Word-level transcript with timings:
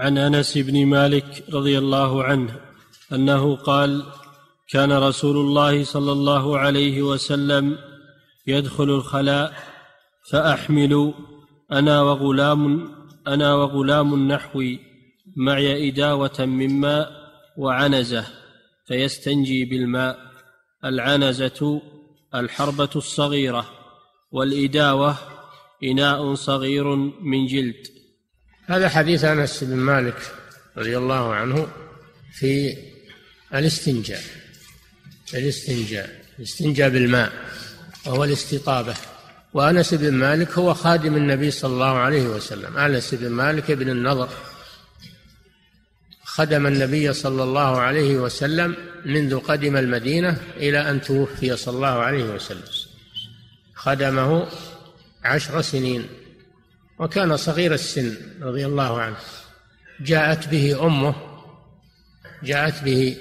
عن 0.00 0.18
أنس 0.18 0.58
بن 0.58 0.86
مالك 0.86 1.44
رضي 1.52 1.78
الله 1.78 2.24
عنه 2.24 2.60
أنه 3.12 3.56
قال 3.56 4.02
كان 4.68 4.92
رسول 4.92 5.36
الله 5.36 5.84
صلى 5.84 6.12
الله 6.12 6.58
عليه 6.58 7.02
وسلم 7.02 7.78
يدخل 8.46 8.84
الخلاء 8.84 9.54
فأحمل 10.30 11.14
أنا 11.72 12.02
وغلام 12.02 12.94
أنا 13.26 13.54
وغلام 13.54 14.32
نحوي 14.32 14.80
معي 15.36 15.88
إداوة 15.88 16.38
من 16.38 16.80
ماء 16.80 17.10
وعنزة 17.56 18.26
فيستنجي 18.86 19.64
بالماء 19.64 20.18
العنزة 20.84 21.82
الحربة 22.34 22.90
الصغيرة 22.96 23.66
والإداوة 24.32 25.16
إناء 25.84 26.34
صغير 26.34 26.94
من 27.20 27.46
جلد. 27.46 27.99
هذا 28.70 28.88
حديث 28.88 29.24
أنس 29.24 29.64
بن 29.64 29.76
مالك 29.76 30.16
رضي 30.76 30.98
الله 30.98 31.34
عنه 31.34 31.68
في 32.32 32.76
الاستنجاء 33.54 34.22
الاستنجاء 35.34 36.20
الاستنجاء 36.38 36.88
بالماء 36.88 37.32
وهو 38.06 38.24
الاستطابة. 38.24 38.94
وأنس 39.54 39.94
بن 39.94 40.12
مالك 40.12 40.58
هو 40.58 40.74
خادم 40.74 41.16
النبي 41.16 41.50
صلى 41.50 41.72
الله 41.72 41.98
عليه 41.98 42.22
وسلم. 42.22 42.76
أنس 42.76 43.14
بن 43.14 43.28
مالك 43.28 43.72
بن 43.72 43.88
النضر. 43.90 44.28
خدم 46.24 46.66
النبي 46.66 47.12
صلى 47.12 47.42
الله 47.42 47.80
عليه 47.80 48.14
وسلم 48.14 48.76
منذ 49.04 49.38
قدم 49.38 49.76
المدينة 49.76 50.40
إلى 50.56 50.90
أن 50.90 51.00
توفي 51.00 51.56
صلى 51.56 51.74
الله 51.74 51.86
عليه 51.86 52.24
وسلم. 52.24 52.62
خدمه 53.74 54.48
عشر 55.24 55.62
سنين. 55.62 56.06
وكان 57.00 57.36
صغير 57.36 57.74
السن 57.74 58.16
رضي 58.42 58.66
الله 58.66 59.00
عنه. 59.00 59.16
جاءت 60.00 60.48
به 60.48 60.86
أمه 60.86 61.14
جاءت 62.42 62.82
به 62.84 63.16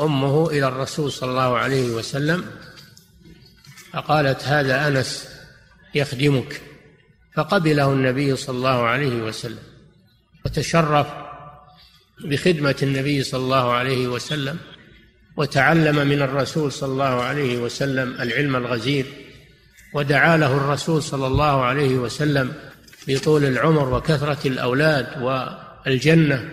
أمه 0.00 0.50
إلى 0.50 0.68
الرسول 0.68 1.12
صلى 1.12 1.30
الله 1.30 1.58
عليه 1.58 1.90
وسلم 1.90 2.44
فقالت 3.92 4.44
هذا 4.44 4.88
أنس 4.88 5.28
يخدمك. 5.94 6.60
فقبله 7.36 7.92
النبي 7.92 8.36
صلى 8.36 8.56
الله 8.56 8.82
عليه 8.82 9.22
وسلم 9.22 9.62
وتشرف 10.44 11.06
بخدمة 12.24 12.76
النبي 12.82 13.22
صلى 13.22 13.40
الله 13.40 13.72
عليه 13.72 14.08
وسلم 14.08 14.58
وتعلم 15.36 16.08
من 16.08 16.22
الرسول 16.22 16.72
صلى 16.72 16.92
الله 16.92 17.22
عليه 17.22 17.58
وسلم 17.58 18.20
العلم 18.20 18.56
الغزير 18.56 19.06
ودعا 19.94 20.36
له 20.36 20.56
الرسول 20.56 21.02
صلى 21.02 21.26
الله 21.26 21.64
عليه 21.64 21.94
وسلم 21.94 22.52
بطول 23.08 23.44
العمر 23.44 23.94
وكثرة 23.94 24.48
الأولاد 24.48 25.22
والجنة 25.22 26.48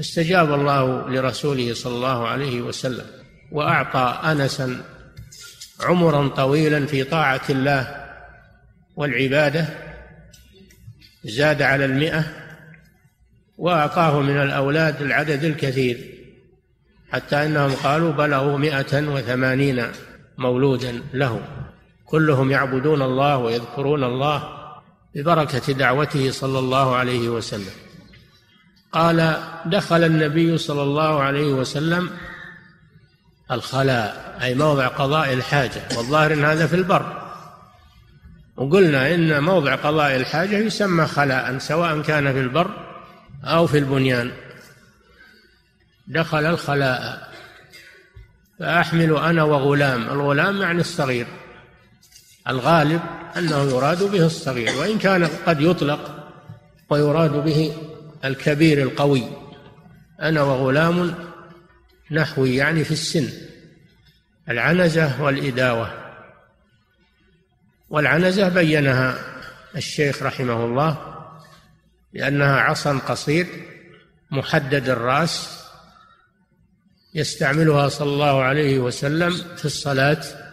استجاب 0.00 0.52
الله 0.52 1.08
لرسوله 1.08 1.74
صلى 1.74 1.94
الله 1.94 2.28
عليه 2.28 2.60
وسلم 2.60 3.06
وأعطى 3.52 4.20
انسا 4.24 4.84
عمرا 5.80 6.28
طويلا 6.28 6.86
في 6.86 7.04
طاعة 7.04 7.42
الله 7.50 8.06
والعبادة 8.96 9.66
زاد 11.24 11.62
على 11.62 11.84
المئة 11.84 12.24
وأعطاه 13.58 14.20
من 14.20 14.42
الأولاد 14.42 15.02
العدد 15.02 15.44
الكثير 15.44 15.98
حتى 17.12 17.46
إنهم 17.46 17.74
قالوا 17.74 18.12
بلغوا 18.12 18.58
مئة 18.58 19.08
وثمانين 19.08 19.86
مولودا 20.38 21.02
له. 21.14 21.40
كلهم 22.04 22.50
يعبدون 22.50 23.02
الله 23.02 23.38
ويذكرون 23.38 24.04
الله 24.04 24.55
ببركة 25.14 25.72
دعوته 25.72 26.30
صلى 26.30 26.58
الله 26.58 26.96
عليه 26.96 27.28
وسلم. 27.28 27.72
قال 28.92 29.42
دخل 29.66 30.04
النبي 30.04 30.58
صلى 30.58 30.82
الله 30.82 31.22
عليه 31.22 31.52
وسلم 31.52 32.10
الخلاء 33.50 34.38
أي 34.42 34.54
موضع 34.54 34.86
قضاء 34.86 35.32
الحاجة. 35.32 35.82
والظاهر 35.96 36.32
أن 36.32 36.44
هذا 36.44 36.66
في 36.66 36.76
البر. 36.76 37.22
وقلنا 38.56 39.14
إن 39.14 39.42
موضع 39.42 39.74
قضاء 39.74 40.16
الحاجة 40.16 40.58
يسمى 40.58 41.06
خلاء 41.06 41.58
سواء 41.58 42.02
كان 42.02 42.32
في 42.32 42.40
البر 42.40 42.70
أو 43.44 43.66
في 43.66 43.78
البنيان. 43.78 44.32
دخل 46.06 46.46
الخلاء. 46.46 47.32
فأحمل 48.58 49.16
أنا 49.16 49.42
وغلام. 49.42 50.02
الغلام 50.02 50.62
يعني 50.62 50.80
الصغير. 50.80 51.26
الغالب 52.48 53.00
أنه 53.36 53.62
يراد 53.62 54.02
به 54.02 54.26
الصغير 54.26 54.76
وإن 54.76 54.98
كان 54.98 55.24
قد 55.46 55.60
يطلق 55.60 56.30
ويراد 56.90 57.32
به 57.32 57.76
الكبير 58.24 58.82
القوي. 58.82 59.22
أنا 60.22 60.42
وغلام 60.42 61.14
نحوي 62.10 62.56
يعني 62.56 62.84
في 62.84 62.90
السن. 62.90 63.28
العنزة 64.48 65.22
والإداوة. 65.22 65.90
والعنزة 67.90 68.48
بينها 68.48 69.18
الشيخ 69.76 70.22
رحمه 70.22 70.64
الله 70.64 71.16
لأنها 72.12 72.60
عصا 72.60 72.98
قصير 72.98 73.46
محدد 74.30 74.88
الرأس 74.88 75.64
يستعملها 77.14 77.88
صلى 77.88 78.08
الله 78.08 78.42
عليه 78.42 78.78
وسلم 78.78 79.30
في 79.30 79.64
الصلاة 79.64 80.45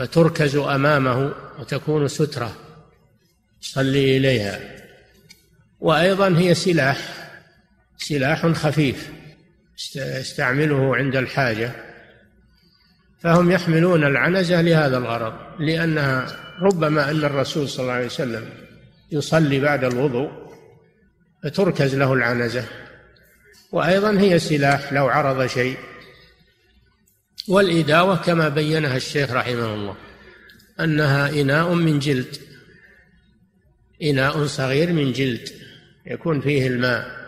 فتركز 0.00 0.56
أمامه 0.56 1.32
وتكون 1.58 2.08
سترة. 2.08 2.56
صلي 3.60 4.16
إليها. 4.16 4.60
وأيضا 5.80 6.28
هي 6.38 6.54
سلاح. 6.54 6.98
سلاح 7.98 8.46
خفيف. 8.46 9.10
يستعمله 9.96 10.96
عند 10.96 11.16
الحاجة. 11.16 11.72
فهم 13.22 13.50
يحملون 13.50 14.04
العنزة 14.04 14.60
لهذا 14.60 14.98
الغرض. 14.98 15.34
لأنها 15.58 16.26
ربما 16.62 17.10
أن 17.10 17.24
الرسول 17.24 17.68
صلى 17.68 17.82
الله 17.82 17.94
عليه 17.94 18.06
وسلم 18.06 18.48
يصلي 19.12 19.60
بعد 19.60 19.84
الوضوء 19.84 20.30
فتركز 21.42 21.94
له 21.94 22.12
العنزة. 22.12 22.64
وأيضا 23.72 24.20
هي 24.20 24.38
سلاح 24.38 24.92
لو 24.92 25.08
عرض 25.08 25.46
شيء. 25.46 25.76
والإداوة 27.50 28.16
كما 28.16 28.48
بينها 28.48 28.96
الشيخ 28.96 29.30
رحمه 29.30 29.74
الله 29.74 29.96
أنها 30.80 31.28
إناء 31.28 31.74
من 31.74 31.98
جلد 31.98 32.36
إناء 34.02 34.46
صغير 34.46 34.92
من 34.92 35.12
جلد 35.12 35.48
يكون 36.06 36.40
فيه 36.40 36.66
الماء 36.66 37.20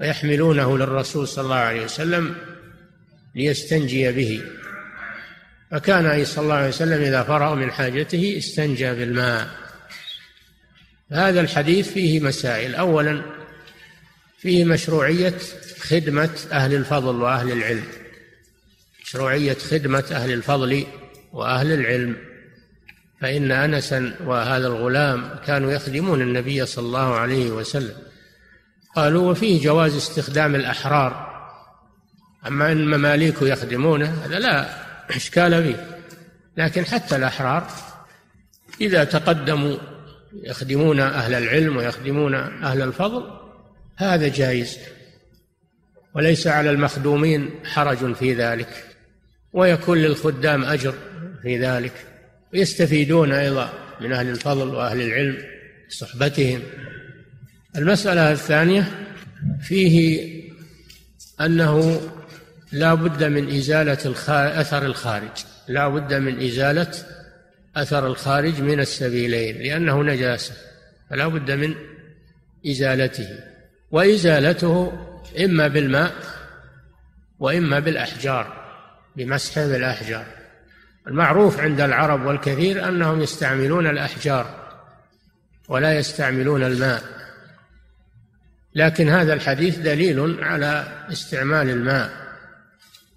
ويحملونه 0.00 0.78
للرسول 0.78 1.28
صلى 1.28 1.44
الله 1.44 1.56
عليه 1.56 1.84
وسلم 1.84 2.34
ليستنجي 3.34 4.12
به. 4.12 4.42
فكان 5.70 6.24
صلى 6.24 6.44
الله 6.44 6.54
عليه 6.54 6.68
وسلم 6.68 7.02
إذا 7.02 7.22
فرغ 7.22 7.54
من 7.54 7.72
حاجته 7.72 8.34
استنجى 8.38 8.92
بالماء. 8.94 9.48
هذا 11.12 11.40
الحديث 11.40 11.92
فيه 11.92 12.20
مسائل. 12.20 12.74
أولا 12.74 13.22
فيه 14.38 14.64
مشروعية 14.64 15.38
خدمة 15.80 16.30
أهل 16.52 16.74
الفضل 16.74 17.22
وأهل 17.22 17.52
العلم. 17.52 18.01
مشروعية 19.12 19.54
خدمة 19.54 20.04
أهل 20.12 20.32
الفضل 20.32 20.86
وأهل 21.32 21.72
العلم. 21.72 22.16
فإن 23.20 23.52
أنسا 23.52 24.14
وهذا 24.24 24.66
الغلام 24.66 25.30
كانوا 25.46 25.72
يخدمون 25.72 26.22
النبي 26.22 26.66
صلى 26.66 26.86
الله 26.86 27.14
عليه 27.14 27.50
وسلم. 27.50 27.94
قالوا 28.96 29.30
وفيه 29.30 29.62
جواز 29.62 29.96
استخدام 29.96 30.54
الأحرار. 30.54 31.32
أما 32.46 32.72
أن 32.72 32.76
المماليك 32.76 33.42
يخدمونه 33.42 34.24
هذا 34.24 34.38
لا 34.38 34.68
إشكال 35.16 35.62
فيه. 35.62 35.98
لكن 36.56 36.84
حتى 36.84 37.16
الأحرار 37.16 37.66
إذا 38.80 39.04
تقدموا 39.04 39.76
يخدمون 40.32 41.00
أهل 41.00 41.34
العلم 41.34 41.76
ويخدمون 41.76 42.34
أهل 42.34 42.82
الفضل 42.82 43.30
هذا 43.96 44.28
جائز. 44.28 44.78
وليس 46.14 46.46
على 46.46 46.70
المخدومين 46.70 47.50
حرج 47.64 48.14
في 48.14 48.34
ذلك. 48.34 48.91
ويكون 49.52 49.98
للخدام 49.98 50.64
أجر 50.64 50.94
في 51.42 51.58
ذلك. 51.58 51.92
ويستفيدون 52.52 53.32
أيضا 53.32 53.72
من 54.00 54.12
أهل 54.12 54.28
الفضل 54.28 54.68
وأهل 54.68 55.00
العلم 55.00 55.38
صحبتهم. 55.88 56.62
المسألة 57.76 58.32
الثانية 58.32 59.08
فيه 59.60 60.28
أنه 61.40 62.00
لا 62.72 62.94
بد 62.94 63.24
من 63.24 63.56
إزالة 63.56 64.14
أثر 64.60 64.86
الخارج. 64.86 65.44
لا 65.68 65.88
بد 65.88 66.14
من 66.14 66.46
إزالة 66.46 66.92
أثر 67.76 68.06
الخارج 68.06 68.60
من 68.60 68.80
السبيلين 68.80 69.58
لأنه 69.58 70.02
نجاسة. 70.02 70.54
فلا 71.10 71.26
بد 71.26 71.50
من 71.50 71.74
إزالته. 72.66 73.28
وإزالته 73.90 74.92
إما 75.44 75.68
بالماء 75.68 76.12
وإما 77.38 77.78
بالأحجار. 77.78 78.61
بمسح 79.16 79.58
بالأحجار 79.58 80.26
المعروف 81.06 81.60
عند 81.60 81.80
العرب 81.80 82.26
والكثير 82.26 82.88
أنهم 82.88 83.20
يستعملون 83.20 83.86
الأحجار 83.86 84.72
ولا 85.68 85.98
يستعملون 85.98 86.62
الماء. 86.62 87.02
لكن 88.74 89.08
هذا 89.08 89.34
الحديث 89.34 89.78
دليل 89.78 90.44
على 90.44 91.04
استعمال 91.12 91.70
الماء. 91.70 92.10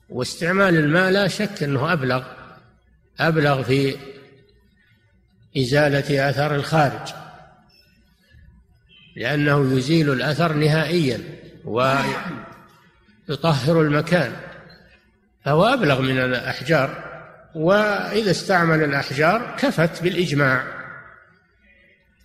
واستعمال 0.09 0.75
الماء 0.75 1.11
لا 1.11 1.27
شك 1.27 1.63
أنه 1.63 1.93
أبلغ 1.93 2.23
أبلغ 3.19 3.63
في 3.63 3.97
إزالة 5.57 6.29
اثر 6.29 6.55
الخارج. 6.55 7.13
لأنه 9.15 9.77
يزيل 9.77 10.11
الأثر 10.11 10.53
نهائيا 10.53 11.21
ويطهر 11.65 12.11
المكان. 13.81 14.35
فهو 15.45 15.65
أبلغ 15.65 16.01
من 16.01 16.17
الأحجار 16.19 17.03
وإذا 17.55 18.31
استعمل 18.31 18.83
الأحجار 18.83 19.55
كفت 19.59 20.03
بالإجماع 20.03 20.63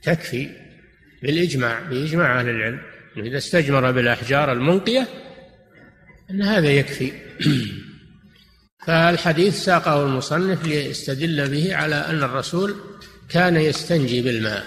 تكفي 0.02 0.50
بالإجماع 1.22 1.80
بإجماع 1.80 2.40
أهل 2.40 2.48
العلم. 2.48 2.80
إذا 3.16 3.38
استجمر 3.38 3.90
بالأحجار 3.90 4.52
المنقية 4.52 5.08
أن 6.30 6.42
هذا 6.42 6.68
يكفي. 6.68 7.12
فالحديث 8.86 9.64
ساقه 9.64 10.04
المصنف 10.04 10.66
ليستدل 10.66 11.48
به 11.48 11.76
على 11.76 11.94
أن 11.94 12.22
الرسول 12.22 12.76
كان 13.28 13.56
يستنجي 13.56 14.22
بالماء 14.22 14.64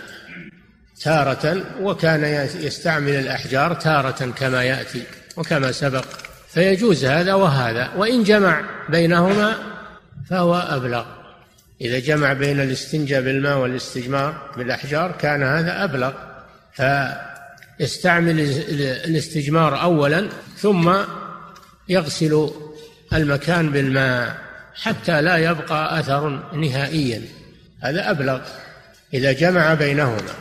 تارة 1.01 1.65
وكان 1.81 2.23
يستعمل 2.61 3.13
الأحجار 3.13 3.73
تارة 3.73 4.31
كما 4.31 4.63
يأتي 4.63 5.03
وكما 5.37 5.71
سبق. 5.71 6.05
فيجوز 6.53 7.05
هذا 7.05 7.33
وهذا 7.33 7.89
وإن 7.97 8.23
جمع 8.23 8.61
بينهما 8.89 9.55
فهو 10.29 10.55
أبلغ. 10.55 11.05
إذا 11.81 11.99
جمع 11.99 12.33
بين 12.33 12.59
الاستنجاء 12.59 13.21
بالماء 13.21 13.57
والاستجمار 13.57 14.51
بالأحجار 14.57 15.11
كان 15.11 15.43
هذا 15.43 15.83
أبلغ. 15.83 16.13
يستعمل 17.79 18.39
الاستجمار 19.05 19.81
اولا 19.81 20.29
ثم 20.57 20.93
يغسل 21.89 22.49
المكان 23.13 23.71
بالماء 23.71 24.37
حتى 24.75 25.21
لا 25.21 25.37
يبقى 25.37 25.99
أثر 25.99 26.29
نهائيا. 26.53 27.21
هذا 27.81 28.11
أبلغ. 28.11 28.39
إذا 29.13 29.31
جمع 29.31 29.73
بينهما. 29.73 30.33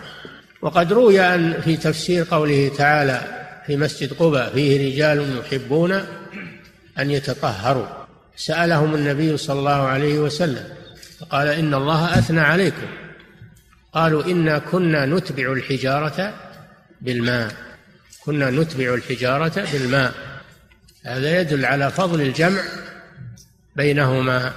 وقد 0.62 0.92
روي 0.92 1.20
أن 1.20 1.60
في 1.60 1.76
تفسير 1.76 2.26
قوله 2.30 2.70
تعالى 2.78 3.41
في 3.66 3.76
مسجد 3.76 4.12
قباء 4.12 4.52
فيه 4.52 4.92
رجال 4.92 5.38
يحبون 5.38 5.92
أن 6.98 7.10
يتطهروا. 7.10 7.86
سألهم 8.36 8.94
النبي 8.94 9.36
صلى 9.36 9.58
الله 9.58 9.82
عليه 9.82 10.18
وسلم 10.18 10.64
فقال 11.20 11.48
إن 11.48 11.74
الله 11.74 12.18
أثنى 12.18 12.40
عليكم. 12.40 12.86
قالوا 13.94 14.24
انا 14.24 14.58
كنا 14.58 15.06
نتبع 15.06 15.52
الحجارة 15.52 16.34
بالماء. 17.00 17.54
كنا 18.24 18.50
نتبع 18.50 18.94
الحجارة 18.94 19.66
بالماء. 19.72 20.12
هذا 21.04 21.40
يدل 21.40 21.64
على 21.64 21.90
فضل 21.90 22.20
الجمع 22.20 22.60
بينهما. 23.76 24.52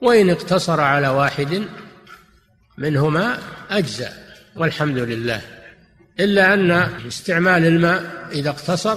وإن 0.00 0.30
اقتصر 0.30 0.80
على 0.80 1.08
واحد 1.08 1.62
منهما 2.78 3.38
أجزأ. 3.70 4.12
والحمد 4.56 4.98
لله. 4.98 5.40
إلا 6.20 6.54
أن 6.54 6.70
استعمال 7.06 7.66
الماء 7.66 8.02
إذا 8.32 8.50
اقتصر 8.50 8.96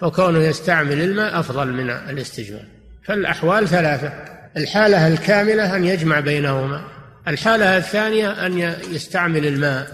فكونه 0.00 0.38
يستعمل 0.38 1.00
الماء 1.00 1.40
أفضل 1.40 1.72
من 1.72 1.90
الاستجمار. 1.90 2.64
فالأحوال 3.04 3.68
ثلاثة. 3.68 4.12
الحالة 4.56 5.08
الكاملة 5.08 5.76
أن 5.76 5.84
يجمع 5.84 6.20
بينهما. 6.20 6.84
الحالة 7.28 7.76
الثانية 7.76 8.46
أن 8.46 8.58
يستعمل 8.90 9.46
الماء. 9.46 9.86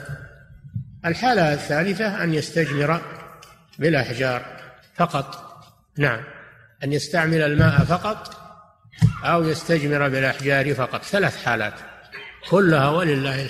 الحالة 1.04 1.52
الثالثة 1.52 2.24
أن 2.24 2.34
يستجمر 2.34 3.00
بالأحجار 3.78 4.42
فقط. 4.96 5.52
نعم. 5.98 6.20
أن 6.84 6.92
يستعمل 6.92 7.42
الماء 7.42 7.84
فقط 7.84 8.36
أو 9.24 9.48
يستجمر 9.48 10.08
بالأحجار 10.08 10.74
فقط. 10.74 11.04
ثلاث 11.04 11.44
حالات. 11.44 11.74
كلها 12.50 12.88
ولله 12.88 13.48